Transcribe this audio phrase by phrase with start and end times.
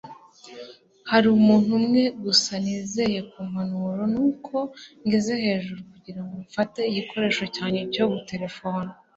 [1.09, 4.57] hariho umuntu umwe gusa nizeye kumpanuro, nuko
[5.05, 8.91] ngeze hejuru kugirango mfate igikoresho cyanjye cyo guterefona